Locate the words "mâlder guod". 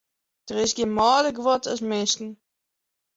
0.97-1.63